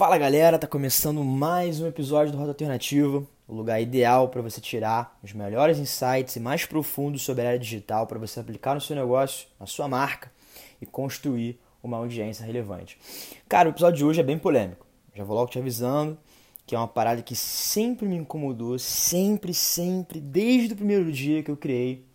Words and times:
Fala 0.00 0.16
galera, 0.16 0.58
tá 0.58 0.66
começando 0.66 1.22
mais 1.22 1.78
um 1.78 1.86
episódio 1.86 2.32
do 2.32 2.38
Rota 2.38 2.52
Alternativa, 2.52 3.22
o 3.46 3.54
lugar 3.54 3.82
ideal 3.82 4.30
para 4.30 4.40
você 4.40 4.58
tirar 4.58 5.18
os 5.22 5.34
melhores 5.34 5.78
insights 5.78 6.36
e 6.36 6.40
mais 6.40 6.64
profundos 6.64 7.20
sobre 7.20 7.44
a 7.44 7.48
área 7.48 7.58
digital 7.58 8.06
para 8.06 8.18
você 8.18 8.40
aplicar 8.40 8.74
no 8.74 8.80
seu 8.80 8.96
negócio, 8.96 9.46
na 9.60 9.66
sua 9.66 9.86
marca 9.88 10.32
e 10.80 10.86
construir 10.86 11.60
uma 11.82 11.98
audiência 11.98 12.46
relevante. 12.46 12.98
Cara, 13.46 13.68
o 13.68 13.72
episódio 13.72 13.98
de 13.98 14.04
hoje 14.06 14.20
é 14.20 14.22
bem 14.22 14.38
polêmico. 14.38 14.86
Já 15.14 15.22
vou 15.22 15.36
logo 15.36 15.50
te 15.50 15.58
avisando 15.58 16.16
que 16.66 16.74
é 16.74 16.78
uma 16.78 16.88
parada 16.88 17.20
que 17.20 17.36
sempre 17.36 18.08
me 18.08 18.16
incomodou, 18.16 18.78
sempre, 18.78 19.52
sempre, 19.52 20.18
desde 20.18 20.72
o 20.72 20.76
primeiro 20.76 21.12
dia 21.12 21.42
que 21.42 21.50
eu 21.50 21.58
criei 21.58 22.06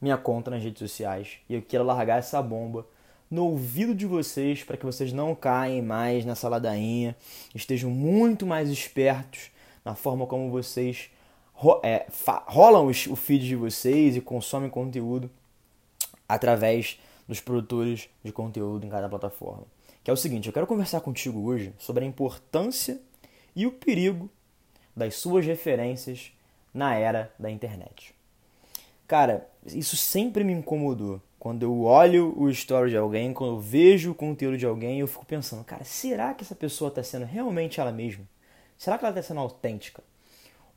minha 0.00 0.16
conta 0.16 0.52
nas 0.52 0.62
redes 0.62 0.78
sociais 0.78 1.38
e 1.48 1.54
eu 1.56 1.62
quero 1.62 1.82
largar 1.82 2.20
essa 2.20 2.40
bomba 2.40 2.86
no 3.30 3.44
ouvido 3.44 3.94
de 3.94 4.06
vocês 4.06 4.62
para 4.62 4.76
que 4.76 4.86
vocês 4.86 5.12
não 5.12 5.34
caem 5.34 5.82
mais 5.82 6.24
nessa 6.24 6.48
ladainha, 6.48 7.16
estejam 7.54 7.90
muito 7.90 8.46
mais 8.46 8.70
espertos 8.70 9.50
na 9.84 9.94
forma 9.94 10.26
como 10.26 10.50
vocês 10.50 11.10
é, 11.82 12.06
rolam 12.46 12.86
o 12.86 13.16
feed 13.16 13.46
de 13.46 13.56
vocês 13.56 14.16
e 14.16 14.20
consomem 14.20 14.70
conteúdo 14.70 15.30
através 16.28 17.00
dos 17.26 17.40
produtores 17.40 18.08
de 18.22 18.32
conteúdo 18.32 18.86
em 18.86 18.90
cada 18.90 19.08
plataforma. 19.08 19.64
Que 20.02 20.10
é 20.10 20.14
o 20.14 20.16
seguinte, 20.16 20.46
eu 20.46 20.52
quero 20.52 20.66
conversar 20.66 21.00
contigo 21.00 21.40
hoje 21.40 21.74
sobre 21.78 22.04
a 22.04 22.06
importância 22.06 23.00
e 23.54 23.66
o 23.66 23.72
perigo 23.72 24.30
das 24.96 25.16
suas 25.16 25.44
referências 25.44 26.32
na 26.72 26.94
era 26.94 27.32
da 27.38 27.50
internet. 27.50 28.14
Cara, 29.06 29.48
isso 29.66 29.96
sempre 29.96 30.44
me 30.44 30.52
incomodou. 30.52 31.20
Quando 31.38 31.62
eu 31.62 31.82
olho 31.82 32.34
o 32.36 32.50
story 32.50 32.90
de 32.90 32.96
alguém, 32.96 33.32
quando 33.32 33.54
eu 33.54 33.60
vejo 33.60 34.10
o 34.10 34.14
conteúdo 34.14 34.58
de 34.58 34.66
alguém, 34.66 34.98
eu 34.98 35.06
fico 35.06 35.24
pensando, 35.24 35.62
cara, 35.62 35.84
será 35.84 36.34
que 36.34 36.42
essa 36.42 36.54
pessoa 36.54 36.88
está 36.88 37.02
sendo 37.02 37.24
realmente 37.24 37.80
ela 37.80 37.92
mesma? 37.92 38.24
Será 38.76 38.98
que 38.98 39.04
ela 39.04 39.16
está 39.16 39.22
sendo 39.22 39.40
autêntica? 39.40 40.02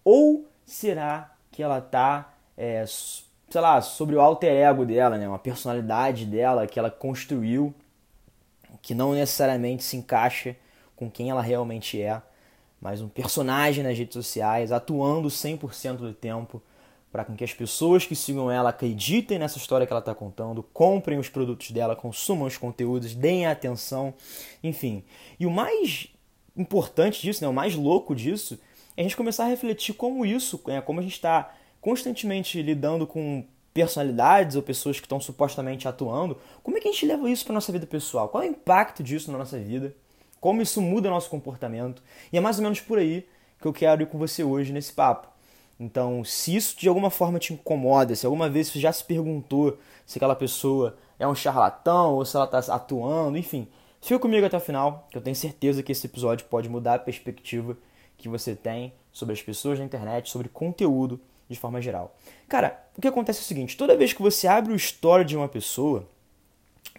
Ou 0.04 0.46
será 0.66 1.34
que 1.52 1.64
ela 1.64 1.80
está, 1.80 2.34
é, 2.56 2.86
sei 2.86 3.62
lá, 3.62 3.82
sobre 3.82 4.16
o 4.16 4.22
alter 4.22 4.52
ego 4.52 4.86
dela, 4.86 5.18
né? 5.18 5.28
uma 5.28 5.40
personalidade 5.40 6.26
dela 6.26 6.68
que 6.68 6.78
ela 6.78 6.92
construiu, 6.92 7.74
que 8.82 8.94
não 8.94 9.14
necessariamente 9.14 9.84
se 9.84 9.98
encaixa 9.98 10.56
com 10.96 11.10
quem 11.10 11.32
ela 11.32 11.42
realmente 11.42 12.00
é, 12.00 12.22
mas 12.80 13.02
um 13.02 13.08
personagem 13.08 13.84
nas 13.84 13.98
redes 13.98 14.14
sociais, 14.14 14.72
atuando 14.72 15.28
100% 15.28 15.98
do 15.98 16.14
tempo 16.14 16.62
para 17.12 17.26
que 17.26 17.44
as 17.44 17.54
pessoas 17.54 18.06
que 18.06 18.16
sigam 18.16 18.50
ela 18.50 18.70
acreditem 18.70 19.38
nessa 19.38 19.58
história 19.58 19.86
que 19.86 19.92
ela 19.92 20.00
está 20.00 20.16
contando, 20.16 20.64
comprem 20.64 21.20
os 21.20 21.28
produtos 21.28 21.72
dela, 21.72 21.96
consumam 21.96 22.48
os 22.48 22.58
conteúdos, 22.58 23.14
deem 23.14 23.46
atenção, 23.46 24.14
enfim. 24.64 25.04
E 25.40 25.46
o 25.46 25.52
mais 25.52 26.08
importante 26.56 27.22
disso, 27.22 27.44
né, 27.44 27.50
o 27.50 27.54
mais 27.54 27.76
louco 27.76 28.16
disso, 28.16 28.60
é 28.96 29.02
a 29.02 29.04
gente 29.04 29.18
começar 29.18 29.46
a 29.46 29.48
refletir 29.48 29.94
como 29.94 30.26
isso, 30.26 30.62
é, 30.68 30.80
como 30.80 31.00
a 31.00 31.04
gente 31.04 31.14
está 31.14 31.54
constantemente 31.82 32.62
lidando 32.62 33.06
com 33.06 33.46
personalidades 33.74 34.56
ou 34.56 34.62
pessoas 34.62 35.00
que 35.00 35.06
estão 35.06 35.20
supostamente 35.20 35.88
atuando, 35.88 36.38
como 36.62 36.78
é 36.78 36.82
que 36.82 36.88
a 36.88 36.92
gente 36.92 37.06
leva 37.06 37.30
isso 37.30 37.44
para 37.44 37.54
nossa 37.54 37.72
vida 37.72 37.88
pessoal? 37.88 38.30
Qual 38.30 38.44
é 38.44 38.48
o 38.48 38.50
impacto 38.50 39.02
disso 39.02 39.32
na 39.32 39.38
nossa 39.38 39.58
vida? 39.58 39.96
Como 40.40 40.62
isso 40.62 40.82
muda 40.82 41.10
nosso 41.10 41.30
comportamento? 41.30 42.02
E 42.32 42.38
é 42.38 42.42
mais 42.42 42.58
ou 42.58 42.64
menos 42.64 42.82
por 42.82 42.98
aí 42.98 43.28
que 43.60 43.68
eu 43.68 43.74
quero 43.74 44.02
ir 44.02 44.08
com 44.08 44.18
você 44.18 44.44
hoje 44.44 44.74
nesse 44.74 44.92
papo. 44.92 45.31
Então, 45.82 46.24
se 46.24 46.56
isso 46.56 46.78
de 46.78 46.88
alguma 46.88 47.10
forma 47.10 47.40
te 47.40 47.54
incomoda, 47.54 48.16
se 48.16 48.24
alguma 48.24 48.48
vez 48.48 48.70
você 48.70 48.80
já 48.80 48.94
se 48.94 49.04
perguntou 49.04 49.80
se 50.06 50.20
aquela 50.20 50.36
pessoa 50.36 50.96
é 51.18 51.28
um 51.28 51.34
charlatão 51.34 52.14
ou 52.14 52.24
se 52.24 52.36
ela 52.36 52.46
está 52.46 52.60
atuando, 52.76 53.36
enfim, 53.36 53.68
fica 54.00 54.20
comigo 54.20 54.46
até 54.46 54.56
o 54.56 54.60
final, 54.60 55.08
que 55.10 55.18
eu 55.18 55.22
tenho 55.24 55.36
certeza 55.36 55.82
que 55.82 55.92
esse 55.92 56.06
episódio 56.06 56.46
pode 56.46 56.70
mudar 56.70 56.94
a 56.94 57.00
perspectiva 57.00 57.76
que 58.16 58.30
você 58.30 58.56
tem 58.56 58.94
sobre 59.12 59.34
as 59.34 59.42
pessoas 59.42 59.80
na 59.80 59.86
internet, 59.86 60.30
sobre 60.30 60.50
conteúdo 60.50 61.20
de 61.50 61.58
forma 61.58 61.82
geral. 61.82 62.16
Cara, 62.48 62.80
o 62.96 63.02
que 63.02 63.08
acontece 63.08 63.40
é 63.40 63.42
o 63.42 63.46
seguinte: 63.46 63.76
toda 63.76 63.98
vez 63.98 64.14
que 64.14 64.22
você 64.22 64.48
abre 64.48 64.72
o 64.72 64.76
story 64.76 65.26
de 65.26 65.36
uma 65.36 65.50
pessoa, 65.50 66.08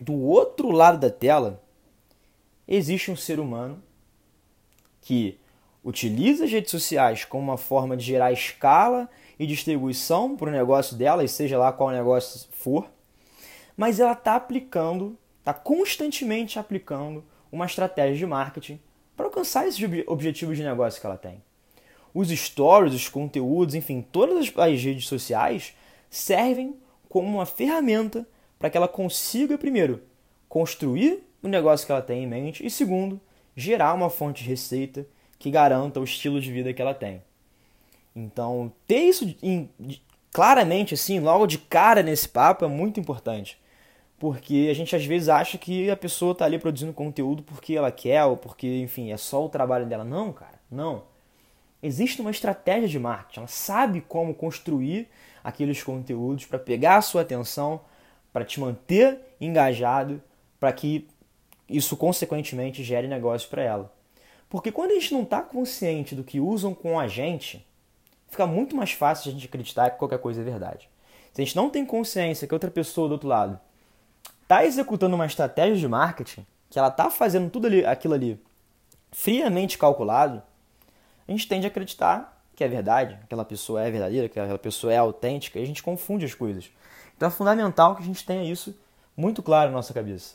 do 0.01 0.15
outro 0.15 0.73
lado 0.73 0.99
da 0.99 1.09
tela 1.09 1.63
existe 2.67 3.13
um 3.13 3.17
ser 3.17 3.39
humano 3.39 3.81
que 5.01 5.39
utiliza 5.85 6.45
as 6.45 6.51
redes 6.51 6.71
sociais 6.71 7.25
como 7.25 7.43
uma 7.43 7.59
forma 7.59 7.97
de 7.97 8.05
gerar 8.05 8.33
escala 8.33 9.09
e 9.39 9.47
distribuição 9.47 10.37
para 10.37 10.49
o 10.49 10.53
negócio 10.53 10.97
dela, 10.97 11.25
e 11.25 11.29
seja 11.29 11.59
lá 11.59 11.73
qual 11.73 11.91
negócio 11.91 12.49
for, 12.53 12.89
mas 13.77 13.99
ela 13.99 14.13
está 14.13 14.37
aplicando, 14.37 15.19
está 15.39 15.53
constantemente 15.53 16.59
aplicando 16.59 17.25
uma 17.51 17.67
estratégia 17.67 18.17
de 18.17 18.27
marketing 18.27 18.81
para 19.17 19.27
alcançar 19.27 19.67
esses 19.67 19.83
objetivos 20.07 20.57
de 20.57 20.63
negócio 20.63 21.01
que 21.01 21.07
ela 21.07 21.17
tem. 21.17 21.43
Os 22.15 22.29
stories, 22.29 22.95
os 22.95 23.09
conteúdos, 23.09 23.75
enfim, 23.75 24.03
todas 24.13 24.53
as 24.57 24.83
redes 24.83 25.07
sociais 25.07 25.75
servem 26.11 26.77
como 27.09 27.29
uma 27.29 27.47
ferramenta 27.47 28.27
para 28.59 28.71
que 28.71 28.77
ela 28.77 28.89
consiga, 28.89 29.59
primeiro, 29.59 30.03
construir 30.49 31.27
o 31.43 31.49
negócio 31.49 31.87
que 31.87 31.93
ela 31.93 32.03
tem 32.03 32.23
em 32.23 32.27
mente 32.27 32.65
e, 32.65 32.71
segundo, 32.71 33.21
gerar 33.57 33.95
uma 33.95 34.09
fonte 34.11 34.43
de 34.43 34.49
receita 34.49 35.07
que 35.43 35.51
garanta 35.51 35.99
o 35.99 36.05
estilo 36.05 36.41
de 36.41 36.53
vida 36.53 36.73
que 36.73 36.81
ela 36.81 36.95
tem. 36.95 37.21
Então, 38.15 38.73
ter 38.87 39.01
isso 39.01 39.35
em, 39.43 39.69
claramente, 40.33 40.95
assim, 40.95 41.19
logo 41.19 41.49
de 41.49 41.59
cara 41.59 42.01
nesse 42.01 42.29
papo 42.29 42.65
é 42.65 42.69
muito 42.69 43.01
importante. 43.01 43.61
Porque 44.21 44.69
a 44.71 44.75
gente 44.75 44.95
às 44.95 45.05
vezes 45.05 45.29
acha 45.29 45.59
que 45.59 45.91
a 45.91 45.97
pessoa 45.97 46.31
está 46.31 46.45
ali 46.45 46.61
produzindo 46.61 46.93
conteúdo 46.93 47.43
porque 47.43 47.75
ela 47.75 47.91
quer 47.91 48.25
ou 48.25 48.37
porque, 48.37 48.79
enfim, 48.83 49.11
é 49.11 49.17
só 49.17 49.45
o 49.45 49.49
trabalho 49.49 49.85
dela. 49.85 50.05
Não, 50.05 50.33
cara, 50.33 50.61
não. 50.71 51.03
Existe 51.83 52.21
uma 52.21 52.31
estratégia 52.31 52.89
de 52.89 53.01
marketing. 53.01 53.41
Ela 53.41 53.49
sabe 53.49 54.01
como 54.01 54.33
construir 54.33 55.09
aqueles 55.43 55.83
conteúdos 55.83 56.47
para 56.47 56.61
pegar 56.61 56.99
a 56.99 57.03
sua 57.03 57.23
atenção, 57.23 57.81
para 58.33 58.45
te 58.45 58.61
manter 58.61 59.19
engajado, 59.41 60.23
para 60.61 60.73
que 60.73 61.09
isso 61.69 61.97
consequentemente 61.97 62.85
gere 62.85 63.09
negócio 63.09 63.51
para 63.51 63.65
ela. 63.65 63.93
Porque 64.53 64.71
quando 64.71 64.91
a 64.91 64.95
gente 64.97 65.15
não 65.15 65.23
está 65.23 65.41
consciente 65.41 66.15
do 66.15 66.23
que 66.23 66.39
usam 66.39 66.75
com 66.75 67.01
a 67.01 67.09
gente, 67.09 67.67
fica 68.29 68.47
muito 68.47 68.77
mais 68.77 68.93
fácil 68.93 69.31
a 69.31 69.33
gente 69.33 69.47
acreditar 69.47 69.89
que 69.89 69.99
qualquer 69.99 70.19
coisa 70.19 70.43
é 70.43 70.45
verdade. 70.45 70.91
Se 71.33 71.41
a 71.41 71.45
gente 71.47 71.57
não 71.57 71.71
tem 71.71 71.87
consciência 71.87 72.47
que 72.47 72.53
outra 72.53 72.71
pessoa 72.71 73.09
do 73.09 73.13
outro 73.13 73.31
lado 73.31 73.59
está 74.43 74.63
executando 74.63 75.15
uma 75.15 75.25
estratégia 75.25 75.77
de 75.77 75.89
marketing, 75.89 76.45
que 76.69 76.79
ela 76.79 76.89
está 76.89 77.09
fazendo 77.09 77.49
tudo 77.49 77.67
ali, 77.67 77.83
aquilo 77.87 78.13
ali 78.13 78.39
friamente 79.11 79.79
calculado, 79.79 80.43
a 81.27 81.33
gente 81.33 81.49
tende 81.49 81.67
a 81.67 81.71
acreditar 81.71 82.39
que 82.55 82.63
é 82.63 82.69
verdade, 82.69 83.15
que 83.15 83.25
aquela 83.25 83.47
pessoa 83.47 83.83
é 83.83 83.91
verdadeira, 83.91 84.29
que 84.29 84.39
aquela 84.39 84.59
pessoa 84.59 84.93
é 84.93 84.99
autêntica, 84.99 85.59
e 85.59 85.63
a 85.63 85.67
gente 85.67 85.83
confunde 85.83 86.27
as 86.27 86.35
coisas. 86.35 86.71
Então 87.17 87.27
é 87.27 87.33
fundamental 87.33 87.97
que 87.97 88.03
a 88.03 88.05
gente 88.07 88.23
tenha 88.23 88.45
isso 88.45 88.79
muito 89.17 89.43
claro 89.43 89.71
na 89.71 89.79
nossa 89.79 89.95
cabeça. 89.95 90.35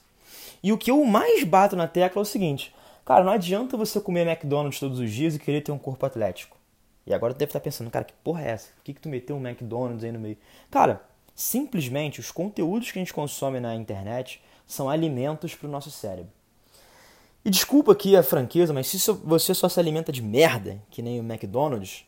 E 0.64 0.74
o 0.74 0.78
que 0.78 0.90
eu 0.90 1.06
mais 1.06 1.44
bato 1.44 1.76
na 1.76 1.88
tecla 1.88 2.20
é 2.20 2.24
o 2.24 2.26
seguinte: 2.26 2.74
Cara, 3.08 3.24
não 3.24 3.32
adianta 3.32 3.78
você 3.78 4.02
comer 4.02 4.28
McDonald's 4.28 4.82
todos 4.82 5.00
os 5.00 5.10
dias 5.10 5.34
e 5.34 5.40
querer 5.40 5.62
ter 5.62 5.72
um 5.72 5.78
corpo 5.78 6.06
atlético. 6.06 6.58
E 7.06 7.14
agora 7.14 7.34
tu 7.34 7.38
deve 7.38 7.52
estar 7.52 7.62
pensando, 7.62 7.90
cara, 7.90 8.04
que 8.04 8.14
porra 8.22 8.44
é 8.44 8.50
essa? 8.50 8.68
Por 8.76 8.84
que, 8.84 8.94
que 8.94 9.00
tu 9.00 9.08
meteu 9.08 9.38
um 9.38 9.48
McDonald's 9.48 10.04
aí 10.04 10.12
no 10.12 10.20
meio? 10.20 10.38
Cara, 10.70 11.02
simplesmente 11.34 12.20
os 12.20 12.32
conteúdos 12.32 12.92
que 12.92 13.00
a 13.00 13.02
gente 13.02 13.14
consome 13.14 13.62
na 13.62 13.74
internet 13.74 14.42
são 14.68 14.90
alimentos 14.90 15.56
para 15.56 15.70
o 15.70 15.72
nosso 15.72 15.90
cérebro. 15.90 16.30
E 17.46 17.50
desculpa 17.50 17.94
aqui 17.94 18.14
a 18.14 18.22
franqueza, 18.22 18.74
mas 18.74 18.88
se 18.88 19.00
você 19.24 19.54
só 19.54 19.70
se 19.70 19.80
alimenta 19.80 20.12
de 20.12 20.22
merda, 20.22 20.78
que 20.90 21.02
nem 21.02 21.18
o 21.18 21.24
McDonald's, 21.24 22.06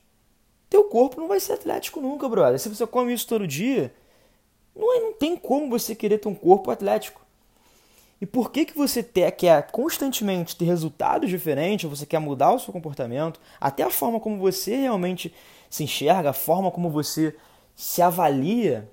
teu 0.70 0.84
corpo 0.84 1.22
não 1.22 1.30
vai 1.30 1.40
ser 1.40 1.54
atlético 1.54 2.02
nunca, 2.02 2.28
brother. 2.28 2.60
Se 2.60 2.68
você 2.68 2.86
come 2.86 3.14
isso 3.14 3.26
todo 3.26 3.48
dia, 3.48 3.94
não, 4.76 4.98
é, 4.98 5.00
não 5.00 5.14
tem 5.14 5.38
como 5.38 5.70
você 5.70 5.96
querer 5.96 6.18
ter 6.18 6.28
um 6.28 6.36
corpo 6.36 6.70
atlético. 6.70 7.26
E 8.22 8.26
por 8.26 8.52
que, 8.52 8.66
que 8.66 8.76
você 8.76 9.02
ter, 9.02 9.32
quer 9.32 9.72
constantemente 9.72 10.56
ter 10.56 10.66
resultados 10.66 11.30
diferentes, 11.30 11.90
você 11.90 12.06
quer 12.06 12.20
mudar 12.20 12.52
o 12.52 12.60
seu 12.60 12.74
comportamento, 12.74 13.40
até 13.60 13.84
a 13.84 13.90
forma 13.90 14.20
como 14.20 14.38
você 14.38 14.76
realmente 14.76 15.34
se 15.70 15.84
enxerga, 15.84 16.32
a 16.32 16.34
forma 16.34 16.70
como 16.70 16.90
você 16.90 17.36
se 17.76 18.02
avalia 18.02 18.90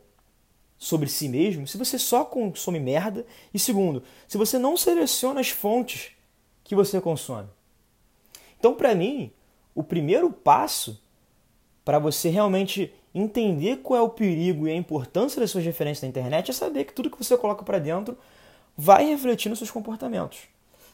sobre 0.79 1.09
si 1.09 1.29
mesmo, 1.29 1.67
se 1.67 1.77
você 1.77 1.99
só 1.99 2.25
consome 2.25 2.79
merda, 2.79 3.27
e 3.53 3.59
segundo, 3.59 4.03
se 4.29 4.39
você 4.39 4.59
não 4.59 4.77
seleciona 4.77 5.41
as 5.41 5.49
fontes 5.49 6.13
que 6.63 6.75
você 6.75 7.01
consome. 7.01 7.49
Então, 8.59 8.75
para 8.75 8.95
mim, 8.95 9.33
o 9.75 9.83
primeiro 9.83 10.31
passo 10.31 11.01
para 11.85 11.99
você 11.99 12.29
realmente 12.29 12.93
entender 13.15 13.79
qual 13.79 13.99
é 13.99 14.03
o 14.03 14.09
perigo 14.09 14.69
e 14.69 14.71
a 14.71 14.75
importância 14.75 15.41
das 15.41 15.51
suas 15.51 15.65
referências 15.65 16.03
na 16.03 16.09
internet 16.09 16.51
é 16.51 16.55
saber 16.55 16.85
que 16.85 16.93
tudo 16.93 17.11
que 17.11 17.19
você 17.19 17.37
coloca 17.37 17.65
para 17.65 17.79
dentro 17.79 18.17
vai 18.77 19.07
refletir 19.07 19.49
nos 19.49 19.59
seus 19.59 19.71
comportamentos. 19.71 20.41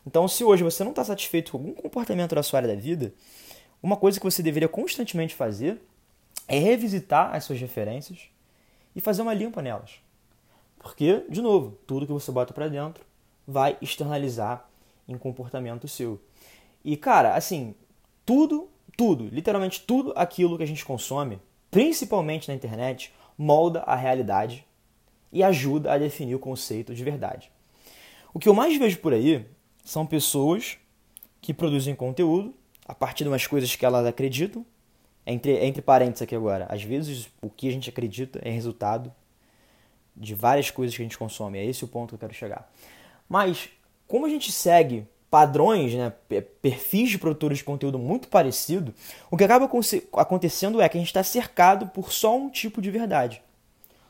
Então, 0.07 0.27
se 0.29 0.45
hoje 0.45 0.63
você 0.63 0.83
não 0.85 0.91
está 0.91 1.05
satisfeito 1.05 1.53
com 1.53 1.59
algum 1.59 1.73
comportamento 1.73 2.35
da 2.35 2.43
sua 2.43 2.59
área 2.59 2.75
da 2.75 2.81
vida, 2.81 3.13
uma 3.83 3.97
coisa 3.97 4.19
que 4.19 4.25
você 4.25 4.43
deveria 4.43 4.69
constantemente 4.69 5.35
fazer 5.35 5.81
é 6.47 6.59
revisitar 6.59 7.35
as 7.35 7.45
suas 7.45 7.61
referências 7.61 8.29
e 8.95 9.01
fazer 9.01 9.23
uma 9.23 9.35
limpa 9.35 9.63
nelas. 9.63 10.01
Porque, 10.79 11.25
de 11.29 11.41
novo, 11.41 11.79
tudo 11.87 12.07
que 12.07 12.13
você 12.13 12.31
bota 12.31 12.53
para 12.53 12.69
dentro 12.69 13.05
vai 13.47 13.77
externalizar 13.81 14.69
em 15.09 15.17
comportamento 15.17 15.89
seu. 15.89 16.21
E, 16.85 16.97
cara, 16.97 17.35
assim, 17.35 17.75
tudo, 18.27 18.69
tudo, 18.97 19.29
literalmente 19.29 19.83
tudo 19.83 20.13
aquilo 20.17 20.57
que 20.57 20.65
a 20.65 20.67
gente 20.67 20.85
consome, 20.85 21.41
principalmente 21.71 22.49
na 22.49 22.55
internet, 22.55 23.13
molda 23.39 23.81
a 23.81 23.95
realidade 23.95 24.67
e 25.33 25.43
ajuda 25.43 25.93
a 25.93 25.99
definir 25.99 26.35
o 26.35 26.41
conceito 26.41 26.95
de 26.95 27.03
verdade. 27.03 27.51
O 28.35 28.39
que 28.39 28.49
eu 28.49 28.55
mais 28.55 28.77
vejo 28.79 28.99
por 28.99 29.13
aí 29.13 29.47
são 29.85 30.07
pessoas 30.07 30.79
que 31.41 31.53
produzem 31.53 31.95
conteúdo 31.95 32.55
a 32.87 32.95
partir 32.95 33.25
de 33.25 33.29
umas 33.29 33.47
coisas 33.47 33.75
que 33.75 33.85
elas 33.85 34.07
acreditam. 34.07 34.65
Entre, 35.25 35.53
entre 35.65 35.81
parênteses 35.81 36.23
aqui 36.23 36.35
agora, 36.35 36.67
às 36.69 36.83
vezes 36.83 37.29
o 37.41 37.49
que 37.49 37.69
a 37.69 37.71
gente 37.71 37.89
acredita 37.89 38.41
é 38.43 38.51
resultado 38.51 39.13
de 40.17 40.35
várias 40.35 40.71
coisas 40.71 40.97
que 40.97 41.03
a 41.03 41.05
gente 41.05 41.19
consome. 41.19 41.59
É 41.59 41.65
esse 41.65 41.85
o 41.85 41.89
ponto 41.89 42.09
que 42.09 42.15
eu 42.15 42.19
quero 42.19 42.35
chegar. 42.35 42.71
Mas, 43.29 43.69
como 44.09 44.27
a 44.27 44.29
gente 44.29 44.51
segue 44.51 45.07
padrões, 45.31 45.95
né, 45.95 46.13
perfis 46.61 47.11
de 47.11 47.19
produtores 47.19 47.59
de 47.59 47.65
conteúdo 47.65 47.99
muito 47.99 48.29
parecido, 48.29 48.93
o 49.31 49.37
que 49.37 49.45
acaba 49.45 49.71
acontecendo 50.17 50.81
é 50.81 50.89
que 50.89 50.97
a 50.97 51.01
gente 51.01 51.09
está 51.09 51.23
cercado 51.23 51.87
por 51.87 52.13
só 52.13 52.37
um 52.37 52.51
tipo 52.51 52.83
de 52.83 52.91
verdade. 52.91 53.43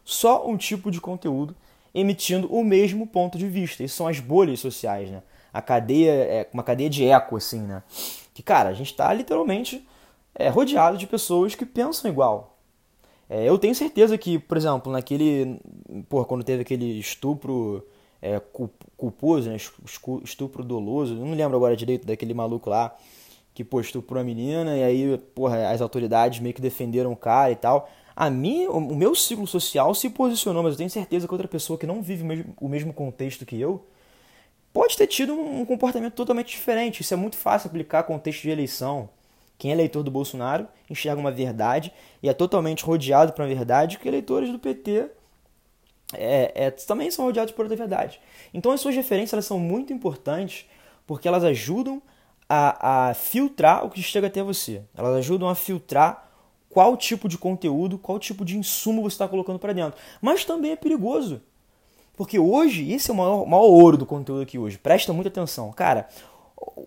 Só 0.04 0.48
um 0.48 0.56
tipo 0.56 0.90
de 0.90 1.00
conteúdo 1.00 1.54
emitindo 1.94 2.52
o 2.52 2.64
mesmo 2.64 3.06
ponto 3.06 3.38
de 3.38 3.46
vista. 3.48 3.82
Isso 3.82 3.96
são 3.96 4.06
as 4.06 4.20
bolhas 4.20 4.60
sociais, 4.60 5.10
né? 5.10 5.22
A 5.52 5.60
cadeia 5.60 6.10
é 6.10 6.48
uma 6.52 6.62
cadeia 6.62 6.88
de 6.88 7.04
eco, 7.04 7.36
assim, 7.36 7.60
né? 7.60 7.82
Que, 8.32 8.42
cara, 8.42 8.70
a 8.70 8.72
gente 8.72 8.90
está 8.90 9.12
literalmente 9.12 9.86
é, 10.34 10.48
rodeado 10.48 10.96
de 10.96 11.06
pessoas 11.06 11.54
que 11.54 11.66
pensam 11.66 12.10
igual. 12.10 12.56
É, 13.28 13.48
eu 13.48 13.58
tenho 13.58 13.74
certeza 13.74 14.16
que, 14.16 14.38
por 14.38 14.56
exemplo, 14.56 14.90
naquele. 14.90 15.60
Porra, 16.08 16.24
quando 16.24 16.44
teve 16.44 16.62
aquele 16.62 16.98
estupro 16.98 17.86
é, 18.20 18.40
culposo, 18.96 19.50
né? 19.50 19.56
Estupro 20.22 20.64
doloso, 20.64 21.14
não 21.14 21.34
lembro 21.34 21.56
agora 21.56 21.76
direito 21.76 22.06
daquele 22.06 22.32
maluco 22.32 22.70
lá 22.70 22.96
que 23.54 23.62
pô, 23.62 23.80
estuprou 23.80 24.20
a 24.20 24.24
menina 24.24 24.76
e 24.76 24.82
aí, 24.82 25.18
porra, 25.34 25.70
as 25.70 25.80
autoridades 25.80 26.40
meio 26.40 26.54
que 26.54 26.60
defenderam 26.60 27.12
o 27.12 27.16
cara 27.16 27.50
e 27.50 27.56
tal. 27.56 27.88
A 28.14 28.28
mim, 28.28 28.66
o 28.66 28.94
meu 28.94 29.14
ciclo 29.14 29.46
social 29.46 29.94
se 29.94 30.10
posicionou, 30.10 30.62
mas 30.62 30.72
eu 30.72 30.78
tenho 30.78 30.90
certeza 30.90 31.26
que 31.26 31.32
outra 31.32 31.48
pessoa 31.48 31.78
que 31.78 31.86
não 31.86 32.02
vive 32.02 32.44
o 32.60 32.68
mesmo 32.68 32.92
contexto 32.92 33.46
que 33.46 33.58
eu 33.58 33.86
pode 34.72 34.96
ter 34.96 35.06
tido 35.06 35.34
um 35.34 35.64
comportamento 35.64 36.14
totalmente 36.14 36.50
diferente. 36.50 37.00
Isso 37.00 37.14
é 37.14 37.16
muito 37.16 37.36
fácil 37.36 37.68
aplicar 37.68 38.02
contexto 38.04 38.42
de 38.42 38.50
eleição. 38.50 39.08
Quem 39.58 39.70
é 39.70 39.74
eleitor 39.74 40.02
do 40.02 40.10
Bolsonaro 40.10 40.66
enxerga 40.90 41.20
uma 41.20 41.30
verdade 41.30 41.92
e 42.22 42.28
é 42.28 42.34
totalmente 42.34 42.84
rodeado 42.84 43.32
por 43.32 43.42
uma 43.42 43.54
verdade 43.54 43.98
que 43.98 44.08
eleitores 44.08 44.50
do 44.50 44.58
PT 44.58 45.08
é, 46.14 46.52
é, 46.66 46.70
também 46.70 47.10
são 47.10 47.24
rodeados 47.24 47.52
por 47.52 47.64
outra 47.64 47.76
verdade. 47.76 48.20
Então 48.52 48.72
as 48.72 48.80
suas 48.80 48.94
referências 48.94 49.32
elas 49.32 49.46
são 49.46 49.58
muito 49.58 49.92
importantes 49.92 50.66
porque 51.06 51.28
elas 51.28 51.44
ajudam 51.44 52.02
a, 52.48 53.08
a 53.08 53.14
filtrar 53.14 53.84
o 53.84 53.90
que 53.90 54.02
chega 54.02 54.26
até 54.26 54.42
você. 54.42 54.82
Elas 54.96 55.16
ajudam 55.18 55.48
a 55.48 55.54
filtrar 55.54 56.31
qual 56.72 56.96
tipo 56.96 57.28
de 57.28 57.36
conteúdo, 57.36 57.98
qual 57.98 58.18
tipo 58.18 58.44
de 58.44 58.56
insumo 58.56 59.02
você 59.02 59.14
está 59.14 59.28
colocando 59.28 59.58
para 59.58 59.74
dentro. 59.74 60.00
Mas 60.20 60.44
também 60.44 60.72
é 60.72 60.76
perigoso. 60.76 61.42
Porque 62.16 62.38
hoje, 62.38 62.90
esse 62.90 63.10
é 63.10 63.14
o 63.14 63.16
maior, 63.16 63.46
maior 63.46 63.64
ouro 63.64 63.96
do 63.98 64.06
conteúdo 64.06 64.42
aqui 64.42 64.58
hoje. 64.58 64.78
Presta 64.78 65.12
muita 65.12 65.28
atenção. 65.28 65.70
Cara, 65.72 66.08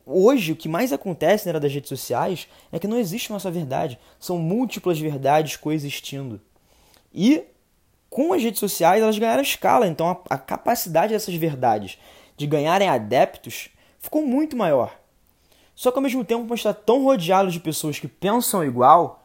hoje 0.06 0.52
o 0.52 0.56
que 0.56 0.68
mais 0.68 0.92
acontece 0.92 1.46
na 1.46 1.52
era 1.52 1.60
das 1.60 1.72
redes 1.72 1.90
sociais 1.90 2.48
é 2.72 2.80
que 2.80 2.88
não 2.88 2.98
existe 2.98 3.30
uma 3.30 3.40
só 3.40 3.52
verdade. 3.52 4.00
São 4.20 4.40
múltiplas 4.40 5.00
verdades 5.00 5.56
coexistindo. 5.56 6.42
E 7.14 7.44
com 8.10 8.34
as 8.34 8.42
redes 8.42 8.60
sociais 8.60 9.04
elas 9.04 9.20
ganharam 9.20 9.44
escala. 9.44 9.88
Então 9.88 10.10
a, 10.10 10.36
a 10.36 10.38
capacidade 10.38 11.14
dessas 11.14 11.36
verdades 11.36 12.00
de 12.36 12.48
ganharem 12.48 12.90
adeptos 12.90 13.70
ficou 14.00 14.26
muito 14.26 14.56
maior. 14.56 14.98
Só 15.76 15.92
que 15.92 15.98
ao 15.98 16.04
mesmo 16.04 16.24
tempo, 16.24 16.48
por 16.48 16.56
estar 16.56 16.74
tão 16.74 17.04
rodeado 17.04 17.52
de 17.52 17.60
pessoas 17.60 18.00
que 18.00 18.08
pensam 18.08 18.64
igual, 18.64 19.25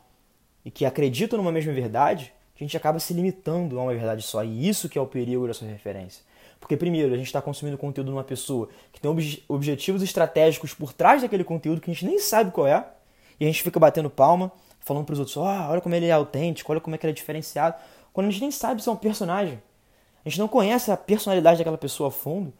e 0.64 0.70
que 0.70 0.84
acreditam 0.84 1.36
numa 1.38 1.52
mesma 1.52 1.72
verdade, 1.72 2.32
a 2.54 2.58
gente 2.62 2.76
acaba 2.76 2.98
se 2.98 3.14
limitando 3.14 3.78
a 3.78 3.82
uma 3.82 3.92
verdade 3.92 4.22
só. 4.22 4.44
E 4.44 4.68
isso 4.68 4.88
que 4.88 4.98
é 4.98 5.00
o 5.00 5.06
perigo 5.06 5.46
dessa 5.46 5.64
referência. 5.64 6.22
Porque, 6.60 6.76
primeiro, 6.76 7.14
a 7.14 7.16
gente 7.16 7.26
está 7.26 7.40
consumindo 7.40 7.78
conteúdo 7.78 8.08
de 8.08 8.12
uma 8.12 8.22
pessoa 8.22 8.68
que 8.92 9.00
tem 9.00 9.10
ob 9.10 9.42
objetivos 9.48 10.02
estratégicos 10.02 10.74
por 10.74 10.92
trás 10.92 11.22
daquele 11.22 11.42
conteúdo 11.42 11.80
que 11.80 11.90
a 11.90 11.94
gente 11.94 12.04
nem 12.04 12.18
sabe 12.18 12.50
qual 12.50 12.66
é, 12.66 12.86
e 13.38 13.44
a 13.44 13.46
gente 13.46 13.62
fica 13.62 13.80
batendo 13.80 14.10
palma, 14.10 14.52
falando 14.78 15.06
para 15.06 15.14
os 15.14 15.18
outros: 15.18 15.36
oh, 15.38 15.42
olha 15.42 15.80
como 15.80 15.94
ele 15.94 16.06
é 16.06 16.12
autêntico, 16.12 16.70
olha 16.70 16.80
como 16.80 16.94
é 16.94 16.98
que 16.98 17.06
ele 17.06 17.12
é 17.12 17.14
diferenciado, 17.14 17.76
quando 18.12 18.26
a 18.26 18.30
gente 18.30 18.42
nem 18.42 18.50
sabe 18.50 18.82
se 18.82 18.88
é 18.88 18.92
um 18.92 18.96
personagem. 18.96 19.60
A 20.24 20.28
gente 20.28 20.38
não 20.38 20.48
conhece 20.48 20.90
a 20.90 20.96
personalidade 20.98 21.58
daquela 21.58 21.78
pessoa 21.78 22.08
a 22.08 22.12
fundo 22.12 22.52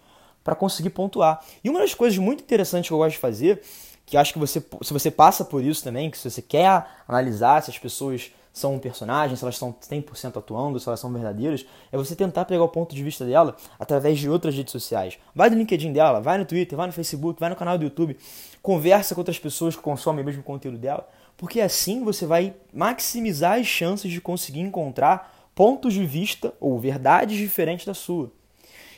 para 0.43 0.55
conseguir 0.55 0.91
pontuar. 0.91 1.45
E 1.63 1.69
uma 1.69 1.81
das 1.81 1.93
coisas 1.93 2.19
muito 2.19 2.43
interessantes 2.43 2.89
que 2.89 2.95
eu 2.95 2.99
gosto 2.99 3.13
de 3.13 3.19
fazer 3.19 3.63
que 4.11 4.17
acho 4.17 4.33
que 4.33 4.41
você, 4.41 4.61
se 4.83 4.93
você 4.93 5.09
passa 5.09 5.45
por 5.45 5.63
isso 5.63 5.85
também, 5.85 6.11
que 6.11 6.19
se 6.19 6.29
você 6.29 6.43
quer 6.43 6.85
analisar 7.07 7.63
se 7.63 7.71
as 7.71 7.79
pessoas 7.79 8.33
são 8.53 8.77
personagem, 8.77 9.37
se 9.37 9.45
elas 9.45 9.55
estão 9.55 9.73
100% 9.73 10.37
atuando, 10.37 10.81
se 10.81 10.89
elas 10.89 10.99
são 10.99 11.13
verdadeiras, 11.13 11.65
é 11.93 11.97
você 11.97 12.17
tentar 12.17 12.45
pegar 12.45 12.65
o 12.65 12.69
ponto 12.69 12.93
de 12.93 13.05
vista 13.05 13.25
dela 13.25 13.55
através 13.79 14.19
de 14.19 14.29
outras 14.29 14.57
redes 14.57 14.73
sociais. 14.73 15.17
Vai 15.33 15.49
no 15.49 15.57
LinkedIn 15.57 15.93
dela, 15.93 16.21
vai 16.21 16.39
no 16.39 16.45
Twitter, 16.45 16.77
vai 16.77 16.89
no 16.89 16.93
Facebook, 16.93 17.39
vai 17.39 17.51
no 17.51 17.55
canal 17.55 17.79
do 17.79 17.85
YouTube, 17.85 18.17
conversa 18.61 19.15
com 19.15 19.21
outras 19.21 19.39
pessoas 19.39 19.77
que 19.77 19.83
consomem 19.83 20.25
o 20.25 20.27
mesmo 20.27 20.43
conteúdo 20.43 20.77
dela, 20.77 21.09
porque 21.37 21.61
assim 21.61 22.03
você 22.03 22.27
vai 22.27 22.53
maximizar 22.73 23.61
as 23.61 23.67
chances 23.67 24.11
de 24.11 24.21
conseguir 24.21 24.61
encontrar 24.61 25.51
pontos 25.55 25.95
de 25.95 26.05
vista 26.05 26.53
ou 26.59 26.81
verdades 26.81 27.39
diferentes 27.39 27.87
da 27.87 27.95
sua. 27.95 28.33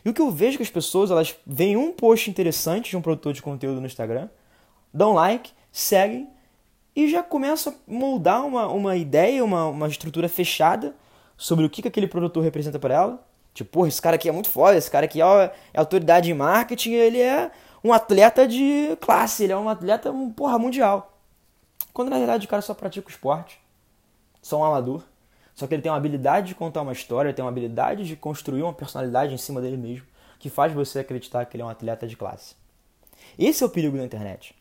E 0.02 0.08
o 0.08 0.14
que 0.14 0.22
eu 0.22 0.30
vejo 0.30 0.56
que 0.56 0.62
as 0.62 0.70
pessoas, 0.70 1.10
elas 1.10 1.36
veem 1.46 1.76
um 1.76 1.92
post 1.92 2.30
interessante 2.30 2.88
de 2.88 2.96
um 2.96 3.02
produtor 3.02 3.34
de 3.34 3.42
conteúdo 3.42 3.78
no 3.78 3.86
Instagram, 3.86 4.30
dão 4.92 5.12
like, 5.12 5.52
seguem 5.70 6.28
e 6.94 7.08
já 7.08 7.22
começam 7.22 7.72
a 7.72 7.76
moldar 7.90 8.44
uma, 8.44 8.66
uma 8.68 8.96
ideia, 8.96 9.44
uma, 9.44 9.66
uma 9.66 9.88
estrutura 9.88 10.28
fechada 10.28 10.94
sobre 11.36 11.64
o 11.64 11.70
que, 11.70 11.82
que 11.82 11.88
aquele 11.88 12.06
produtor 12.06 12.42
representa 12.42 12.78
para 12.78 12.94
ela. 12.94 13.26
Tipo, 13.54 13.70
porra, 13.70 13.88
esse 13.88 14.00
cara 14.00 14.16
aqui 14.16 14.28
é 14.28 14.32
muito 14.32 14.48
foda, 14.48 14.76
esse 14.76 14.90
cara 14.90 15.06
aqui 15.06 15.20
é, 15.20 15.52
é 15.74 15.78
autoridade 15.78 16.30
em 16.30 16.34
marketing, 16.34 16.92
ele 16.92 17.20
é 17.20 17.50
um 17.84 17.92
atleta 17.92 18.46
de 18.46 18.96
classe, 19.00 19.44
ele 19.44 19.52
é 19.52 19.56
um 19.56 19.68
atleta, 19.68 20.12
porra, 20.36 20.58
mundial. 20.58 21.18
Quando 21.92 22.10
na 22.10 22.18
verdade 22.18 22.46
o 22.46 22.48
cara 22.48 22.62
só 22.62 22.72
pratica 22.72 23.08
o 23.08 23.10
esporte, 23.10 23.60
só 24.40 24.58
um 24.58 24.64
amador. 24.64 25.02
Só 25.54 25.66
que 25.66 25.74
ele 25.74 25.82
tem 25.82 25.92
uma 25.92 25.98
habilidade 25.98 26.48
de 26.48 26.54
contar 26.54 26.80
uma 26.80 26.92
história, 26.92 27.32
tem 27.32 27.44
uma 27.44 27.50
habilidade 27.50 28.04
de 28.04 28.16
construir 28.16 28.62
uma 28.62 28.72
personalidade 28.72 29.34
em 29.34 29.38
cima 29.38 29.60
dele 29.60 29.76
mesmo, 29.76 30.06
que 30.38 30.48
faz 30.48 30.72
você 30.72 31.00
acreditar 31.00 31.44
que 31.44 31.56
ele 31.56 31.62
é 31.62 31.66
um 31.66 31.68
atleta 31.68 32.06
de 32.06 32.16
classe. 32.16 32.54
Esse 33.38 33.62
é 33.62 33.66
o 33.66 33.70
perigo 33.70 33.98
da 33.98 34.04
internet. 34.04 34.54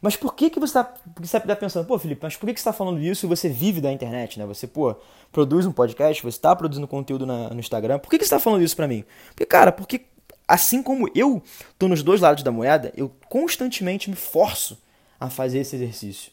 Mas 0.00 0.16
por 0.16 0.34
que, 0.34 0.50
que 0.50 0.60
você 0.60 0.78
está 1.22 1.56
pensando, 1.56 1.86
pô, 1.86 1.98
Felipe, 1.98 2.20
mas 2.22 2.36
por 2.36 2.46
que, 2.46 2.54
que 2.54 2.60
você 2.60 2.68
está 2.68 2.72
falando 2.72 3.00
isso 3.00 3.26
e 3.26 3.28
você 3.28 3.48
vive 3.48 3.80
da 3.80 3.92
internet, 3.92 4.38
né? 4.38 4.46
Você, 4.46 4.66
pô, 4.66 4.96
produz 5.32 5.66
um 5.66 5.72
podcast, 5.72 6.22
você 6.22 6.36
está 6.36 6.54
produzindo 6.54 6.86
conteúdo 6.86 7.26
na, 7.26 7.50
no 7.50 7.60
Instagram. 7.60 7.98
Por 7.98 8.10
que, 8.10 8.18
que 8.18 8.24
você 8.24 8.34
está 8.34 8.40
falando 8.40 8.62
isso 8.62 8.76
para 8.76 8.88
mim? 8.88 9.04
Porque, 9.28 9.46
cara, 9.46 9.72
porque 9.72 10.06
assim 10.46 10.82
como 10.82 11.10
eu 11.14 11.42
tô 11.78 11.88
nos 11.88 12.02
dois 12.02 12.20
lados 12.20 12.42
da 12.42 12.52
moeda, 12.52 12.92
eu 12.96 13.10
constantemente 13.28 14.08
me 14.08 14.16
forço 14.16 14.78
a 15.18 15.28
fazer 15.28 15.58
esse 15.60 15.76
exercício. 15.76 16.32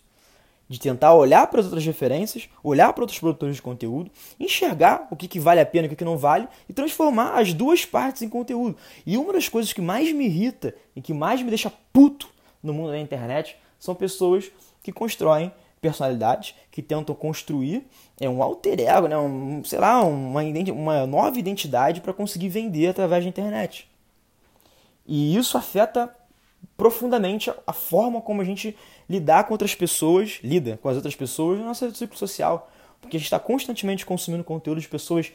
De 0.70 0.80
tentar 0.80 1.14
olhar 1.14 1.46
para 1.48 1.60
as 1.60 1.66
outras 1.66 1.86
referências, 1.86 2.50
olhar 2.64 2.92
para 2.94 3.04
outros 3.04 3.20
produtores 3.20 3.58
de 3.58 3.62
conteúdo, 3.62 4.10
enxergar 4.40 5.08
o 5.12 5.16
que, 5.16 5.28
que 5.28 5.40
vale 5.40 5.60
a 5.60 5.66
pena 5.66 5.86
e 5.86 5.88
o 5.88 5.90
que, 5.90 5.98
que 5.98 6.06
não 6.06 6.18
vale 6.18 6.48
e 6.70 6.74
transformar 6.74 7.38
as 7.38 7.54
duas 7.54 7.86
partes 7.86 8.22
em 8.22 8.30
conteúdo. 8.30 8.78
E 9.06 9.18
uma 9.18 9.34
das 9.34 9.50
coisas 9.50 9.74
que 9.74 9.82
mais 9.82 10.12
me 10.14 10.26
irrita 10.26 10.74
e 10.96 11.02
que 11.02 11.14
mais 11.14 11.42
me 11.42 11.50
deixa 11.50 11.72
puto 11.92 12.30
no 12.64 12.74
mundo 12.74 12.92
da 12.92 13.00
internet 13.00 13.58
são 13.78 13.94
pessoas 13.94 14.50
que 14.82 14.92
constroem 14.92 15.52
personalidades, 15.82 16.56
que 16.72 16.82
tentam 16.82 17.14
construir 17.14 17.86
é 18.20 18.30
um 18.30 18.42
alter 18.42 18.80
ego, 18.80 19.08
né? 19.08 19.18
um, 19.18 19.62
sei 19.66 19.80
lá, 19.80 20.02
uma, 20.02 20.42
uma 20.72 21.06
nova 21.06 21.38
identidade 21.38 22.00
para 22.00 22.14
conseguir 22.14 22.48
vender 22.48 22.88
através 22.88 23.24
da 23.24 23.30
internet. 23.30 23.90
E 25.06 25.36
isso 25.36 25.58
afeta 25.58 26.16
profundamente 26.78 27.52
a 27.68 27.74
forma 27.74 28.22
como 28.22 28.42
a 28.42 28.46
gente 28.46 28.78
lidar 29.10 29.44
com 29.44 29.54
outras 29.54 29.76
pessoas, 29.76 30.40
lida 30.42 30.80
com 30.82 30.88
as 30.88 30.96
outras 30.96 31.16
pessoas 31.16 31.60
no 31.60 31.66
nosso 31.66 31.94
ciclo 31.94 32.18
social. 32.18 32.72
Porque 33.02 33.18
a 33.18 33.20
gente 33.20 33.28
está 33.28 33.40
constantemente 33.40 34.06
consumindo 34.06 34.44
conteúdo 34.46 34.80
de 34.80 34.88
pessoas, 34.88 35.34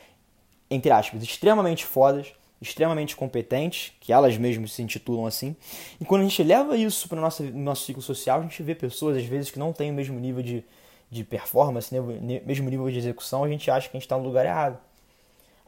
entre 0.71 0.91
aspas, 0.91 1.23
extremamente 1.23 1.85
fodas, 1.85 2.33
extremamente 2.61 3.15
competentes, 3.15 3.93
que 4.01 4.13
elas 4.13 4.37
mesmas 4.37 4.73
se 4.73 4.83
intitulam 4.83 5.27
assim. 5.27 5.55
E 6.01 6.05
quando 6.05 6.23
a 6.23 6.25
gente 6.25 6.43
leva 6.43 6.77
isso 6.77 7.09
para 7.09 7.19
o 7.19 7.21
nosso, 7.21 7.43
nosso 7.45 7.85
ciclo 7.85 8.03
social, 8.03 8.41
a 8.41 8.43
gente 8.43 8.63
vê 8.63 8.75
pessoas, 8.75 9.17
às 9.17 9.25
vezes, 9.25 9.51
que 9.51 9.59
não 9.59 9.73
têm 9.73 9.91
o 9.91 9.95
mesmo 9.95 10.19
nível 10.19 10.43
de, 10.43 10.65
de 11.11 11.25
performance, 11.25 11.95
né, 11.95 12.41
mesmo 12.45 12.69
nível 12.69 12.91
de 12.91 12.99
execução, 12.99 13.45
a 13.45 13.49
gente 13.49 13.71
acha 13.71 13.89
que 13.89 13.97
a 13.97 13.99
gente 13.99 14.07
está 14.07 14.17
no 14.17 14.25
lugar 14.25 14.45
errado. 14.45 14.79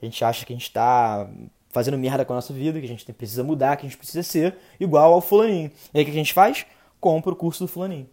A 0.00 0.04
gente 0.04 0.25
acha 0.25 0.44
que 0.44 0.52
a 0.52 0.56
gente 0.56 0.66
está 0.66 1.28
fazendo 1.68 1.97
merda 1.97 2.25
com 2.25 2.32
a 2.32 2.37
nossa 2.37 2.52
vida, 2.52 2.80
que 2.80 2.87
a 2.87 2.88
gente 2.88 3.11
precisa 3.12 3.44
mudar, 3.44 3.76
que 3.76 3.87
a 3.87 3.88
gente 3.88 3.99
precisa 3.99 4.23
ser 4.23 4.56
igual 4.78 5.12
ao 5.12 5.20
fulaninho. 5.20 5.70
E 5.94 5.99
aí 5.99 6.02
o 6.02 6.04
que 6.04 6.11
a 6.11 6.14
gente 6.14 6.32
faz? 6.32 6.66
Compra 7.00 7.32
o 7.32 7.37
curso 7.37 7.64
do 7.64 7.68
fulaninho. 7.68 8.09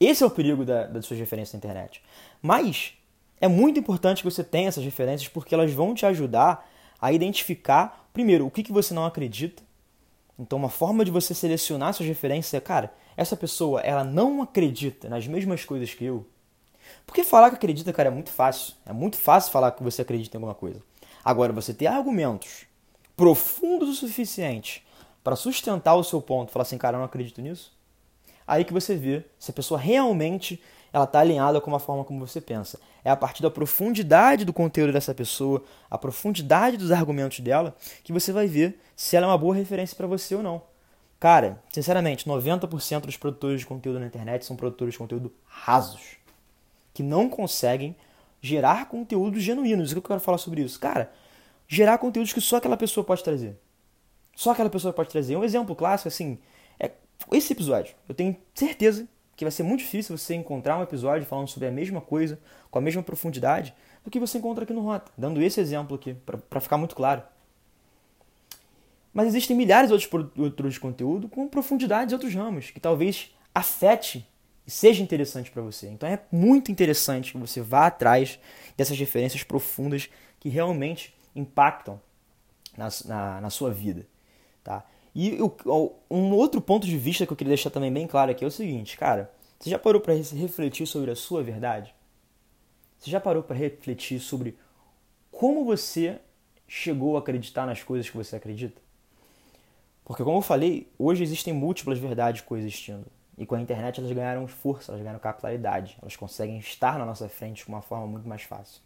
Esse 0.00 0.22
é 0.22 0.26
o 0.26 0.30
perigo 0.30 0.64
da, 0.64 0.86
das 0.86 1.06
suas 1.06 1.20
referências 1.20 1.52
na 1.52 1.58
internet. 1.58 2.02
Mas 2.40 2.94
é 3.40 3.48
muito 3.48 3.78
importante 3.78 4.22
que 4.22 4.30
você 4.30 4.42
tenha 4.42 4.68
essas 4.68 4.84
referências 4.84 5.28
porque 5.28 5.54
elas 5.54 5.72
vão 5.72 5.94
te 5.94 6.06
ajudar 6.06 6.68
a 7.04 7.12
identificar, 7.12 8.08
primeiro, 8.14 8.46
o 8.46 8.50
que, 8.50 8.62
que 8.62 8.72
você 8.72 8.94
não 8.94 9.04
acredita, 9.04 9.62
Então, 10.38 10.58
uma 10.58 10.70
forma 10.70 11.04
de 11.04 11.10
você 11.10 11.34
selecionar 11.34 11.92
suas 11.92 12.08
referências 12.08 12.54
é, 12.54 12.60
cara, 12.60 12.94
essa 13.14 13.36
pessoa, 13.36 13.82
ela 13.82 14.02
não 14.02 14.40
acredita 14.40 15.06
nas 15.06 15.26
mesmas 15.26 15.66
coisas 15.66 15.92
que 15.92 16.02
eu. 16.02 16.26
Porque 17.04 17.22
falar 17.22 17.50
que 17.50 17.56
acredita, 17.56 17.92
cara, 17.92 18.08
é 18.08 18.10
muito 18.10 18.30
fácil. 18.30 18.72
É 18.86 18.92
muito 18.94 19.18
fácil 19.18 19.52
falar 19.52 19.72
que 19.72 19.82
você 19.82 20.00
acredita 20.00 20.34
em 20.34 20.38
alguma 20.38 20.54
coisa. 20.54 20.80
Agora, 21.22 21.52
você 21.52 21.74
ter 21.74 21.88
argumentos 21.88 22.64
profundos 23.14 23.90
o 23.90 23.94
suficiente 23.94 24.82
para 25.22 25.36
sustentar 25.36 25.96
o 25.96 26.02
seu 26.02 26.22
ponto, 26.22 26.52
falar 26.52 26.62
assim, 26.62 26.78
cara, 26.78 26.96
eu 26.96 27.00
não 27.00 27.06
acredito 27.06 27.42
nisso. 27.42 27.70
Aí 28.46 28.64
que 28.64 28.72
você 28.72 28.96
vê 28.96 29.26
se 29.38 29.50
a 29.50 29.54
pessoa 29.54 29.78
realmente 29.78 30.58
ela 30.94 31.06
está 31.06 31.18
alinhada 31.18 31.60
com 31.60 31.74
a 31.74 31.80
forma 31.80 32.04
como 32.04 32.24
você 32.24 32.40
pensa. 32.40 32.78
É 33.04 33.10
a 33.10 33.16
partir 33.16 33.42
da 33.42 33.50
profundidade 33.50 34.44
do 34.44 34.52
conteúdo 34.52 34.92
dessa 34.92 35.12
pessoa, 35.12 35.60
a 35.90 35.98
profundidade 35.98 36.76
dos 36.76 36.92
argumentos 36.92 37.40
dela, 37.40 37.74
que 38.04 38.12
você 38.12 38.30
vai 38.30 38.46
ver 38.46 38.78
se 38.94 39.16
ela 39.16 39.26
é 39.26 39.28
uma 39.28 39.36
boa 39.36 39.56
referência 39.56 39.96
para 39.96 40.06
você 40.06 40.36
ou 40.36 40.42
não. 40.42 40.62
Cara, 41.18 41.60
sinceramente, 41.72 42.28
90% 42.28 43.06
dos 43.06 43.16
produtores 43.16 43.58
de 43.58 43.66
conteúdo 43.66 43.98
na 43.98 44.06
internet 44.06 44.46
são 44.46 44.54
produtores 44.54 44.94
de 44.94 44.98
conteúdo 44.98 45.34
rasos, 45.46 46.16
que 46.92 47.02
não 47.02 47.28
conseguem 47.28 47.96
gerar 48.40 48.86
conteúdos 48.86 49.42
genuínos. 49.42 49.90
O 49.90 49.94
que 49.94 49.98
eu 49.98 50.02
quero 50.02 50.20
falar 50.20 50.38
sobre 50.38 50.62
isso? 50.62 50.78
Cara, 50.78 51.10
gerar 51.66 51.98
conteúdos 51.98 52.32
que 52.32 52.40
só 52.40 52.58
aquela 52.58 52.76
pessoa 52.76 53.02
pode 53.02 53.24
trazer. 53.24 53.58
Só 54.36 54.52
aquela 54.52 54.70
pessoa 54.70 54.92
pode 54.94 55.08
trazer. 55.08 55.36
Um 55.36 55.42
exemplo 55.42 55.74
clássico, 55.74 56.06
assim, 56.06 56.38
é 56.78 56.92
esse 57.32 57.52
episódio. 57.52 57.96
Eu 58.08 58.14
tenho 58.14 58.36
certeza 58.54 59.08
que 59.36 59.44
vai 59.44 59.52
ser 59.52 59.62
muito 59.62 59.80
difícil 59.80 60.16
você 60.16 60.34
encontrar 60.34 60.78
um 60.78 60.82
episódio 60.82 61.26
falando 61.26 61.48
sobre 61.48 61.68
a 61.68 61.72
mesma 61.72 62.00
coisa, 62.00 62.38
com 62.70 62.78
a 62.78 62.82
mesma 62.82 63.02
profundidade, 63.02 63.74
do 64.04 64.10
que 64.10 64.20
você 64.20 64.38
encontra 64.38 64.64
aqui 64.64 64.72
no 64.72 64.82
Rota, 64.82 65.10
dando 65.16 65.42
esse 65.42 65.60
exemplo 65.60 65.96
aqui, 65.96 66.14
para 66.48 66.60
ficar 66.60 66.76
muito 66.76 66.94
claro. 66.94 67.22
Mas 69.12 69.28
existem 69.28 69.56
milhares 69.56 69.88
de 69.88 69.92
outros 69.92 70.10
produtores 70.10 70.74
de 70.74 70.80
conteúdo 70.80 71.28
com 71.28 71.48
profundidades 71.48 72.12
em 72.12 72.16
outros 72.16 72.34
ramos, 72.34 72.70
que 72.70 72.80
talvez 72.80 73.34
afete 73.54 74.28
e 74.66 74.70
seja 74.70 75.02
interessante 75.02 75.50
para 75.50 75.62
você. 75.62 75.88
Então 75.88 76.08
é 76.08 76.18
muito 76.32 76.72
interessante 76.72 77.32
que 77.32 77.38
você 77.38 77.60
vá 77.60 77.86
atrás 77.86 78.38
dessas 78.76 78.98
referências 78.98 79.42
profundas 79.42 80.10
que 80.40 80.48
realmente 80.48 81.14
impactam 81.34 82.00
na, 82.76 82.88
na, 83.04 83.40
na 83.42 83.50
sua 83.50 83.70
vida. 83.70 84.06
Tá? 84.62 84.84
E 85.14 85.38
um 86.10 86.32
outro 86.32 86.60
ponto 86.60 86.86
de 86.86 86.98
vista 86.98 87.24
que 87.24 87.32
eu 87.32 87.36
queria 87.36 87.52
deixar 87.52 87.70
também 87.70 87.92
bem 87.92 88.06
claro 88.06 88.32
aqui 88.32 88.44
é 88.44 88.48
o 88.48 88.50
seguinte, 88.50 88.96
cara, 88.96 89.30
você 89.58 89.70
já 89.70 89.78
parou 89.78 90.00
para 90.00 90.14
refletir 90.14 90.86
sobre 90.86 91.10
a 91.10 91.16
sua 91.16 91.42
verdade? 91.42 91.94
Você 92.98 93.10
já 93.10 93.20
parou 93.20 93.42
para 93.42 93.54
refletir 93.54 94.18
sobre 94.18 94.58
como 95.30 95.64
você 95.64 96.18
chegou 96.66 97.16
a 97.16 97.20
acreditar 97.20 97.66
nas 97.66 97.82
coisas 97.82 98.10
que 98.10 98.16
você 98.16 98.36
acredita? 98.36 98.82
Porque 100.04 100.24
como 100.24 100.38
eu 100.38 100.42
falei, 100.42 100.88
hoje 100.98 101.22
existem 101.22 101.52
múltiplas 101.52 101.98
verdades 101.98 102.40
coexistindo. 102.40 103.06
E 103.38 103.46
com 103.46 103.54
a 103.54 103.60
internet 103.60 104.00
elas 104.00 104.12
ganharam 104.12 104.46
força, 104.46 104.92
elas 104.92 105.00
ganharam 105.00 105.18
capitalidade. 105.18 105.96
Elas 106.00 106.14
conseguem 106.14 106.58
estar 106.58 106.98
na 106.98 107.06
nossa 107.06 107.28
frente 107.28 107.64
de 107.64 107.68
uma 107.68 107.82
forma 107.82 108.06
muito 108.06 108.28
mais 108.28 108.42
fácil. 108.42 108.80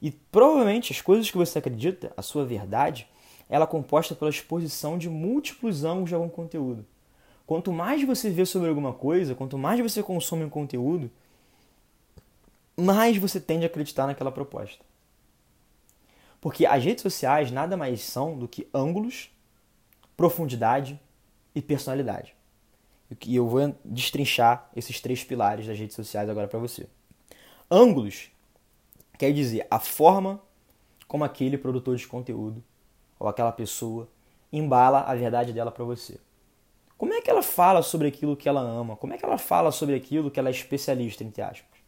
E 0.00 0.10
provavelmente 0.10 0.92
as 0.92 1.00
coisas 1.00 1.30
que 1.30 1.36
você 1.36 1.58
acredita, 1.58 2.12
a 2.16 2.22
sua 2.22 2.44
verdade, 2.44 3.08
ela 3.48 3.64
é 3.64 3.68
composta 3.68 4.14
pela 4.14 4.30
exposição 4.30 4.98
de 4.98 5.08
múltiplos 5.08 5.84
ângulos 5.84 6.08
de 6.08 6.14
algum 6.14 6.28
conteúdo. 6.28 6.84
Quanto 7.46 7.72
mais 7.72 8.02
você 8.02 8.28
vê 8.28 8.44
sobre 8.44 8.68
alguma 8.68 8.92
coisa, 8.92 9.34
quanto 9.34 9.56
mais 9.56 9.78
você 9.80 10.02
consome 10.02 10.44
um 10.44 10.50
conteúdo, 10.50 11.10
mais 12.76 13.16
você 13.16 13.40
tende 13.40 13.64
a 13.64 13.68
acreditar 13.68 14.06
naquela 14.06 14.32
proposta. 14.32 14.84
Porque 16.40 16.66
as 16.66 16.84
redes 16.84 17.02
sociais 17.02 17.50
nada 17.50 17.76
mais 17.76 18.00
são 18.02 18.36
do 18.36 18.48
que 18.48 18.68
ângulos, 18.74 19.30
profundidade 20.16 21.00
e 21.54 21.62
personalidade. 21.62 22.34
E 23.24 23.36
eu 23.36 23.48
vou 23.48 23.74
destrinchar 23.84 24.68
esses 24.74 25.00
três 25.00 25.22
pilares 25.22 25.66
das 25.66 25.78
redes 25.78 25.94
sociais 25.94 26.28
agora 26.28 26.48
para 26.48 26.58
você. 26.58 26.88
Ângulos 27.70 28.30
quer 29.16 29.32
dizer 29.32 29.66
a 29.70 29.78
forma 29.78 30.40
como 31.06 31.24
aquele 31.24 31.56
produtor 31.56 31.96
de 31.96 32.06
conteúdo 32.06 32.62
ou 33.18 33.28
aquela 33.28 33.52
pessoa 33.52 34.08
embala 34.52 35.00
a 35.00 35.14
verdade 35.14 35.52
dela 35.52 35.70
para 35.70 35.84
você. 35.84 36.18
Como 36.96 37.12
é 37.12 37.20
que 37.20 37.30
ela 37.30 37.42
fala 37.42 37.82
sobre 37.82 38.08
aquilo 38.08 38.36
que 38.36 38.48
ela 38.48 38.60
ama? 38.60 38.96
Como 38.96 39.12
é 39.12 39.18
que 39.18 39.24
ela 39.24 39.38
fala 39.38 39.70
sobre 39.70 39.94
aquilo 39.94 40.30
que 40.30 40.40
ela 40.40 40.48
é 40.48 40.52
especialista, 40.52 41.22
entre 41.22 41.42
aspas? 41.42 41.78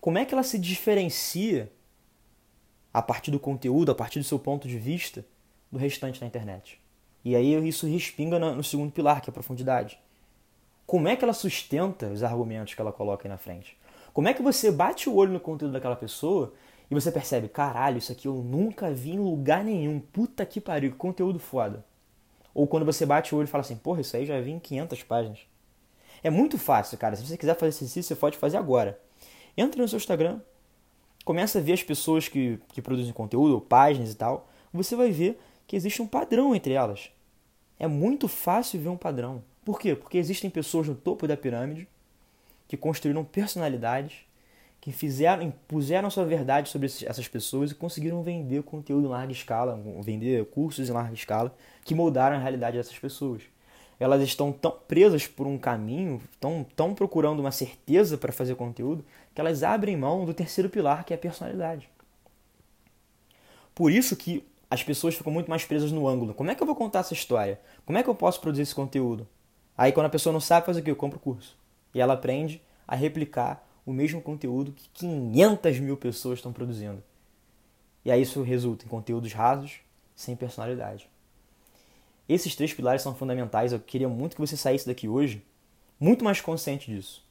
Como 0.00 0.18
é 0.18 0.24
que 0.24 0.34
ela 0.34 0.42
se 0.42 0.58
diferencia 0.58 1.72
a 2.92 3.02
partir 3.02 3.30
do 3.30 3.38
conteúdo, 3.38 3.92
a 3.92 3.94
partir 3.94 4.18
do 4.18 4.24
seu 4.24 4.38
ponto 4.38 4.66
de 4.66 4.78
vista, 4.78 5.24
do 5.70 5.78
restante 5.78 6.20
da 6.20 6.26
internet? 6.26 6.80
E 7.24 7.36
aí 7.36 7.68
isso 7.68 7.86
respinga 7.86 8.38
no 8.38 8.64
segundo 8.64 8.90
pilar, 8.90 9.20
que 9.20 9.28
é 9.28 9.30
a 9.30 9.34
profundidade. 9.34 9.98
Como 10.86 11.06
é 11.06 11.14
que 11.14 11.22
ela 11.22 11.34
sustenta 11.34 12.06
os 12.06 12.22
argumentos 12.22 12.74
que 12.74 12.80
ela 12.80 12.92
coloca 12.92 13.28
aí 13.28 13.30
na 13.30 13.36
frente? 13.36 13.78
Como 14.12 14.26
é 14.26 14.34
que 14.34 14.42
você 14.42 14.72
bate 14.72 15.08
o 15.08 15.14
olho 15.14 15.32
no 15.32 15.40
conteúdo 15.40 15.72
daquela 15.72 15.94
pessoa 15.94 16.54
e 16.90 16.94
você 16.94 17.12
percebe, 17.12 17.48
caralho, 17.48 17.98
isso 17.98 18.12
aqui 18.12 18.26
eu 18.26 18.34
nunca 18.36 18.90
vi 18.90 19.10
em 19.10 19.18
lugar 19.18 19.62
nenhum. 19.62 20.00
Puta 20.00 20.46
que 20.46 20.60
pariu, 20.60 20.90
que 20.90 20.96
conteúdo 20.96 21.38
foda. 21.38 21.84
Ou 22.54 22.66
quando 22.66 22.86
você 22.86 23.04
bate 23.04 23.34
o 23.34 23.38
olho 23.38 23.44
e 23.44 23.50
fala 23.50 23.60
assim, 23.60 23.76
porra, 23.76 24.00
isso 24.00 24.16
aí 24.16 24.24
já 24.24 24.40
vi 24.40 24.52
em 24.52 24.58
500 24.58 25.02
páginas. 25.02 25.40
É 26.22 26.30
muito 26.30 26.56
fácil, 26.58 26.96
cara. 26.96 27.14
Se 27.14 27.26
você 27.26 27.36
quiser 27.36 27.54
fazer 27.54 27.70
esse 27.70 27.84
exercício, 27.84 28.14
você 28.14 28.20
pode 28.20 28.38
fazer 28.38 28.56
agora. 28.56 28.98
Entra 29.56 29.80
no 29.82 29.88
seu 29.88 29.98
Instagram, 29.98 30.40
começa 31.24 31.58
a 31.58 31.62
ver 31.62 31.74
as 31.74 31.82
pessoas 31.82 32.26
que, 32.26 32.58
que 32.68 32.80
produzem 32.80 33.12
conteúdo, 33.12 33.54
ou 33.54 33.60
páginas 33.60 34.10
e 34.10 34.14
tal. 34.14 34.48
Você 34.72 34.96
vai 34.96 35.10
ver 35.10 35.38
que 35.66 35.76
existe 35.76 36.00
um 36.00 36.06
padrão 36.06 36.54
entre 36.54 36.72
elas. 36.72 37.10
É 37.78 37.86
muito 37.86 38.26
fácil 38.28 38.80
ver 38.80 38.88
um 38.88 38.96
padrão. 38.96 39.44
Por 39.64 39.78
quê? 39.78 39.94
Porque 39.94 40.16
existem 40.16 40.48
pessoas 40.48 40.88
no 40.88 40.94
topo 40.94 41.28
da 41.28 41.36
pirâmide 41.36 41.86
que 42.66 42.76
construíram 42.76 43.24
personalidades 43.24 44.27
que 44.88 44.92
fizeram, 44.92 45.42
impuseram 45.42 46.08
sua 46.08 46.24
verdade 46.24 46.70
sobre 46.70 46.86
essas 46.86 47.28
pessoas 47.28 47.70
e 47.70 47.74
conseguiram 47.74 48.22
vender 48.22 48.62
conteúdo 48.62 49.06
em 49.06 49.10
larga 49.10 49.32
escala, 49.32 49.78
vender 50.02 50.46
cursos 50.46 50.88
em 50.88 50.92
larga 50.92 51.12
escala 51.12 51.54
que 51.84 51.94
moldaram 51.94 52.36
a 52.36 52.38
realidade 52.38 52.78
dessas 52.78 52.98
pessoas. 52.98 53.42
Elas 54.00 54.22
estão 54.22 54.50
tão 54.50 54.70
presas 54.70 55.26
por 55.26 55.46
um 55.46 55.58
caminho, 55.58 56.22
tão, 56.40 56.64
tão 56.74 56.94
procurando 56.94 57.40
uma 57.40 57.50
certeza 57.50 58.16
para 58.16 58.32
fazer 58.32 58.54
conteúdo, 58.54 59.04
que 59.34 59.40
elas 59.40 59.62
abrem 59.62 59.94
mão 59.94 60.24
do 60.24 60.32
terceiro 60.32 60.70
pilar, 60.70 61.04
que 61.04 61.12
é 61.12 61.16
a 61.16 61.18
personalidade. 61.18 61.86
Por 63.74 63.92
isso 63.92 64.16
que 64.16 64.42
as 64.70 64.82
pessoas 64.82 65.14
ficam 65.14 65.32
muito 65.32 65.50
mais 65.50 65.66
presas 65.66 65.92
no 65.92 66.08
ângulo. 66.08 66.32
Como 66.32 66.50
é 66.50 66.54
que 66.54 66.62
eu 66.62 66.66
vou 66.66 66.76
contar 66.76 67.00
essa 67.00 67.12
história? 67.12 67.60
Como 67.84 67.98
é 67.98 68.02
que 68.02 68.08
eu 68.08 68.14
posso 68.14 68.40
produzir 68.40 68.62
esse 68.62 68.74
conteúdo? 68.74 69.28
Aí 69.76 69.92
quando 69.92 70.06
a 70.06 70.10
pessoa 70.10 70.32
não 70.32 70.40
sabe 70.40 70.64
fazer 70.64 70.80
o 70.80 70.82
que? 70.82 70.90
Eu 70.90 70.96
compro 70.96 71.18
o 71.18 71.20
curso. 71.20 71.58
E 71.94 72.00
ela 72.00 72.14
aprende 72.14 72.62
a 72.86 72.96
replicar 72.96 73.67
o 73.88 73.92
mesmo 73.92 74.20
conteúdo 74.20 74.70
que 74.70 74.86
500 74.90 75.80
mil 75.80 75.96
pessoas 75.96 76.40
estão 76.40 76.52
produzindo. 76.52 77.02
E 78.04 78.10
aí 78.10 78.20
isso 78.20 78.42
resulta 78.42 78.84
em 78.84 78.88
conteúdos 78.88 79.32
rasos, 79.32 79.80
sem 80.14 80.36
personalidade. 80.36 81.08
Esses 82.28 82.54
três 82.54 82.74
pilares 82.74 83.00
são 83.00 83.14
fundamentais. 83.14 83.72
Eu 83.72 83.80
queria 83.80 84.06
muito 84.06 84.36
que 84.36 84.42
você 84.42 84.58
saísse 84.58 84.86
daqui 84.86 85.08
hoje 85.08 85.42
muito 85.98 86.22
mais 86.22 86.38
consciente 86.38 86.94
disso. 86.94 87.24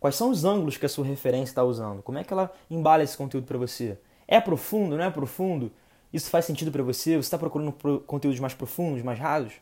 Quais 0.00 0.16
são 0.16 0.30
os 0.30 0.46
ângulos 0.46 0.78
que 0.78 0.86
a 0.86 0.88
sua 0.88 1.04
referência 1.04 1.50
está 1.50 1.62
usando? 1.62 2.02
Como 2.02 2.16
é 2.16 2.24
que 2.24 2.32
ela 2.32 2.50
embala 2.70 3.02
esse 3.02 3.14
conteúdo 3.16 3.46
para 3.46 3.58
você? 3.58 3.98
É 4.26 4.40
profundo, 4.40 4.96
não 4.96 5.04
é 5.04 5.10
profundo? 5.10 5.70
Isso 6.10 6.30
faz 6.30 6.46
sentido 6.46 6.72
para 6.72 6.82
você? 6.82 7.16
Você 7.16 7.26
está 7.26 7.36
procurando 7.36 7.72
conteúdos 8.06 8.40
mais 8.40 8.54
profundos, 8.54 9.02
mais 9.02 9.18
rasos? 9.18 9.52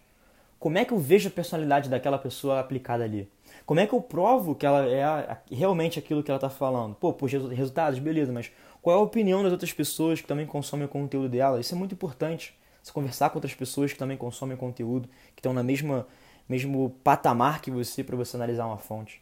Como 0.63 0.79
é 0.79 0.85
que 0.85 0.93
eu 0.93 0.99
vejo 0.99 1.29
a 1.29 1.33
personalidade 1.33 1.91
daquela 1.91 2.17
pessoa 2.17 2.61
aplicada 2.61 3.03
ali? 3.03 3.29
Como 3.67 3.81
é 3.81 3.87
que 3.87 3.93
eu 3.93 4.01
provo 4.01 4.55
que 4.55 4.65
ela 4.65 4.87
é 4.87 5.37
realmente 5.51 5.99
aquilo 5.99 6.23
que 6.23 6.31
ela 6.31 6.37
está 6.37 6.49
falando? 6.49 6.95
Pô, 6.95 7.13
por 7.13 7.29
resultados, 7.29 7.99
beleza, 7.99 8.33
mas 8.33 8.49
qual 8.81 8.97
é 8.97 9.01
a 9.01 9.03
opinião 9.03 9.43
das 9.43 9.51
outras 9.51 9.73
pessoas 9.73 10.21
que 10.21 10.27
também 10.29 10.47
consomem 10.47 10.87
o 10.87 10.89
conteúdo 10.89 11.29
dela? 11.29 11.59
Isso 11.59 11.75
é 11.75 11.77
muito 11.77 11.97
importante. 11.97 12.55
Você 12.81 12.93
conversar 12.93 13.31
com 13.31 13.39
outras 13.39 13.53
pessoas 13.53 13.93
que 13.93 13.99
também 13.99 14.17
consomem 14.17 14.57
conteúdo, 14.57 15.09
que 15.35 15.41
estão 15.41 15.53
na 15.53 15.65
mesma 15.65 16.07
mesmo 16.49 16.91
patamar 17.03 17.61
que 17.61 17.69
você 17.69 18.05
para 18.05 18.15
você 18.15 18.37
analisar 18.37 18.65
uma 18.67 18.79
fonte. 18.79 19.21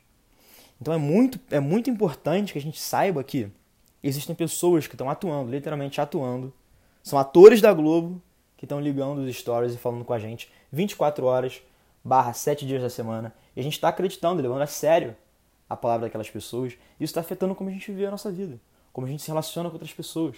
Então 0.79 0.93
é 0.93 0.99
muito 0.99 1.41
é 1.51 1.59
muito 1.59 1.89
importante 1.89 2.53
que 2.53 2.59
a 2.59 2.63
gente 2.63 2.79
saiba 2.79 3.25
que 3.25 3.51
existem 4.03 4.37
pessoas 4.37 4.87
que 4.87 4.95
estão 4.95 5.09
atuando, 5.09 5.51
literalmente 5.51 6.03
atuando, 6.03 6.53
são 7.03 7.19
atores 7.19 7.63
da 7.63 7.73
Globo 7.73 8.21
que 8.61 8.67
estão 8.67 8.79
ligando 8.79 9.21
os 9.21 9.35
stories 9.35 9.73
e 9.73 9.79
falando 9.79 10.05
com 10.05 10.13
a 10.13 10.19
gente 10.19 10.53
24 10.71 11.25
horas 11.25 11.63
barra 12.05 12.35
7 12.35 12.67
dias 12.67 12.83
da 12.83 12.91
semana 12.91 13.35
e 13.57 13.61
a 13.61 13.63
gente 13.63 13.73
está 13.73 13.89
acreditando, 13.89 14.43
levando 14.43 14.61
a 14.61 14.67
sério 14.67 15.17
a 15.67 15.75
palavra 15.75 16.09
daquelas 16.09 16.29
pessoas. 16.29 16.75
E 16.75 17.05
isso 17.05 17.13
está 17.13 17.23
afetando 17.23 17.55
como 17.55 17.71
a 17.71 17.73
gente 17.73 17.91
vê 17.91 18.05
a 18.05 18.11
nossa 18.11 18.31
vida, 18.31 18.61
como 18.93 19.07
a 19.07 19.11
gente 19.11 19.23
se 19.23 19.29
relaciona 19.29 19.71
com 19.71 19.77
outras 19.77 19.95
pessoas. 19.95 20.37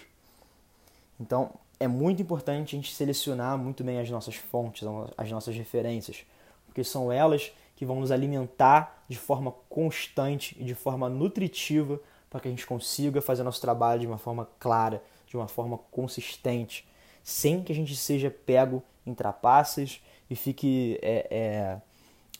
Então, 1.19 1.51
é 1.77 1.85
muito 1.85 2.21
importante 2.21 2.77
a 2.77 2.79
gente 2.79 2.95
selecionar 2.95 3.57
muito 3.57 3.83
bem 3.83 3.99
as 3.99 4.09
nossas 4.09 4.35
fontes, 4.35 4.87
as 5.17 5.29
nossas 5.29 5.53
referências, 5.57 6.25
porque 6.65 6.81
são 6.81 7.11
elas 7.11 7.51
que 7.75 7.85
vão 7.85 7.99
nos 7.99 8.09
alimentar 8.09 9.03
de 9.09 9.17
forma 9.17 9.53
constante 9.67 10.55
e 10.57 10.63
de 10.63 10.73
forma 10.73 11.09
nutritiva 11.09 11.99
para 12.29 12.39
que 12.39 12.47
a 12.47 12.51
gente 12.51 12.65
consiga 12.65 13.21
fazer 13.21 13.43
nosso 13.43 13.59
trabalho 13.59 13.99
de 13.99 14.07
uma 14.07 14.17
forma 14.17 14.47
clara, 14.61 15.03
de 15.27 15.35
uma 15.35 15.49
forma 15.49 15.77
consistente, 15.91 16.87
sem 17.23 17.63
que 17.63 17.71
a 17.71 17.75
gente 17.75 17.95
seja 17.95 18.29
pego 18.29 18.83
em 19.05 19.13
trapaças 19.13 20.01
e 20.29 20.35
fique 20.35 20.99
é, 21.01 21.27
é, 21.31 21.81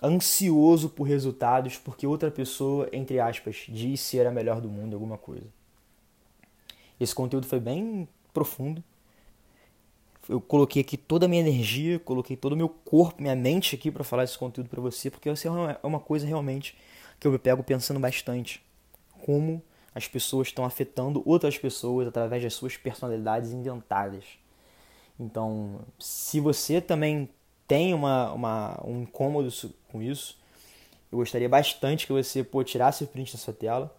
ansioso 0.05 0.89
por 0.89 1.03
resultados 1.03 1.77
porque 1.77 2.05
outra 2.05 2.29
pessoa, 2.29 2.89
entre 2.91 3.19
aspas, 3.19 3.65
diz 3.69 4.01
ser 4.01 4.27
a 4.27 4.31
melhor 4.31 4.59
do 4.59 4.69
mundo 4.69 4.93
alguma 4.93 5.17
coisa. 5.17 5.47
Esse 6.99 7.15
conteúdo 7.15 7.47
foi 7.47 7.59
bem 7.59 8.07
profundo. 8.33 8.83
Eu 10.27 10.39
coloquei 10.39 10.81
aqui 10.81 10.95
toda 10.95 11.25
a 11.25 11.29
minha 11.29 11.41
energia, 11.41 11.99
coloquei 11.99 12.37
todo 12.37 12.53
o 12.53 12.57
meu 12.57 12.69
corpo, 12.69 13.21
minha 13.21 13.35
mente 13.35 13.75
aqui 13.75 13.91
para 13.91 14.03
falar 14.03 14.23
esse 14.23 14.37
conteúdo 14.37 14.69
para 14.69 14.81
você, 14.81 15.09
porque 15.09 15.29
essa 15.29 15.47
é 15.47 15.85
uma 15.87 15.99
coisa 15.99 16.25
realmente 16.25 16.77
que 17.19 17.27
eu 17.27 17.31
me 17.31 17.37
pego 17.37 17.61
pensando 17.61 17.99
bastante. 17.99 18.63
Como 19.25 19.61
as 19.93 20.07
pessoas 20.07 20.47
estão 20.47 20.65
afetando 20.65 21.21
outras 21.25 21.57
pessoas 21.57 22.07
através 22.07 22.41
das 22.41 22.53
suas 22.53 22.77
personalidades 22.77 23.51
inventadas. 23.51 24.23
Então, 25.19 25.81
se 25.99 26.39
você 26.39 26.81
também 26.81 27.29
tem 27.67 27.93
uma, 27.93 28.31
uma, 28.33 28.81
um 28.85 29.03
incômodo 29.03 29.49
com 29.91 30.01
isso, 30.01 30.37
eu 31.11 31.17
gostaria 31.19 31.47
bastante 31.47 32.07
que 32.07 32.13
você 32.13 32.43
pô, 32.43 32.63
tirasse 32.63 33.03
o 33.03 33.07
print 33.07 33.33
da 33.33 33.37
sua 33.37 33.53
tela, 33.53 33.95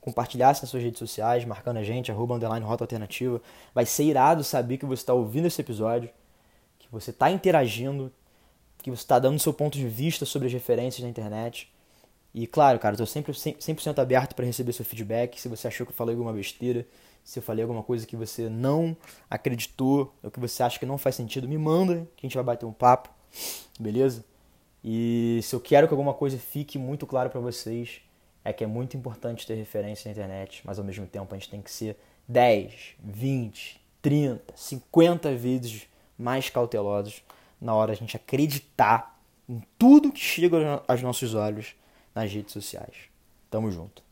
compartilhasse 0.00 0.62
nas 0.62 0.70
suas 0.70 0.82
redes 0.82 0.98
sociais, 0.98 1.44
marcando 1.44 1.76
a 1.76 1.82
gente, 1.82 2.10
arroba 2.10 2.34
underline 2.34 2.64
rota 2.64 2.84
alternativa. 2.84 3.40
Vai 3.74 3.86
ser 3.86 4.04
irado 4.04 4.42
saber 4.42 4.78
que 4.78 4.86
você 4.86 5.02
está 5.02 5.14
ouvindo 5.14 5.46
esse 5.46 5.60
episódio, 5.60 6.10
que 6.78 6.88
você 6.90 7.10
está 7.10 7.30
interagindo, 7.30 8.12
que 8.78 8.90
você 8.90 9.02
está 9.02 9.18
dando 9.18 9.38
seu 9.38 9.52
ponto 9.52 9.76
de 9.76 9.86
vista 9.88 10.24
sobre 10.24 10.46
as 10.46 10.52
referências 10.52 11.02
na 11.02 11.08
internet. 11.08 11.72
E 12.34 12.46
claro, 12.46 12.78
cara, 12.78 12.94
estou 12.94 13.06
sempre 13.06 13.32
100% 13.32 13.98
aberto 13.98 14.34
para 14.34 14.44
receber 14.44 14.72
seu 14.72 14.84
feedback. 14.84 15.40
Se 15.40 15.48
você 15.48 15.68
achou 15.68 15.86
que 15.86 15.92
eu 15.92 15.96
falei 15.96 16.14
alguma 16.14 16.32
besteira, 16.32 16.86
se 17.24 17.38
eu 17.38 17.42
falei 17.42 17.62
alguma 17.62 17.82
coisa 17.82 18.06
que 18.06 18.16
você 18.16 18.48
não 18.48 18.96
acreditou, 19.28 20.14
ou 20.22 20.30
que 20.30 20.40
você 20.40 20.62
acha 20.62 20.78
que 20.78 20.86
não 20.86 20.98
faz 20.98 21.14
sentido, 21.14 21.48
me 21.48 21.58
manda, 21.58 22.06
que 22.16 22.26
a 22.26 22.28
gente 22.28 22.34
vai 22.34 22.44
bater 22.44 22.66
um 22.66 22.72
papo, 22.72 23.10
beleza? 23.78 24.24
E 24.84 25.40
se 25.42 25.54
eu 25.54 25.60
quero 25.60 25.86
que 25.88 25.92
alguma 25.92 26.14
coisa 26.14 26.38
fique 26.38 26.78
muito 26.78 27.06
claro 27.06 27.28
para 27.28 27.40
vocês, 27.40 28.00
é 28.44 28.52
que 28.52 28.64
é 28.64 28.66
muito 28.66 28.96
importante 28.96 29.46
ter 29.46 29.54
referência 29.54 30.08
na 30.08 30.12
internet, 30.12 30.62
mas 30.64 30.78
ao 30.78 30.84
mesmo 30.84 31.06
tempo 31.06 31.34
a 31.34 31.38
gente 31.38 31.50
tem 31.50 31.60
que 31.60 31.70
ser 31.70 31.96
10, 32.26 32.94
20, 33.02 33.80
30, 34.00 34.54
50 34.56 35.34
vezes 35.34 35.86
mais 36.18 36.48
cautelosos 36.48 37.22
na 37.60 37.74
hora 37.74 37.92
a 37.92 37.96
gente 37.96 38.16
acreditar 38.16 39.20
em 39.48 39.62
tudo 39.78 40.12
que 40.12 40.20
chega 40.20 40.82
aos 40.86 41.02
nossos 41.02 41.34
olhos 41.34 41.74
nas 42.18 42.32
redes 42.32 42.52
sociais. 42.52 43.08
Tamo 43.48 43.70
junto. 43.70 44.02